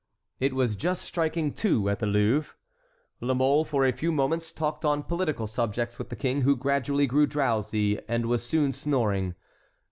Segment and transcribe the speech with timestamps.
[0.39, 2.55] It was just striking two at the Louvre.
[3.19, 7.05] La Mole for a few moments talked on political subjects with the king, who gradually
[7.05, 9.35] grew drowsy and was soon snoring.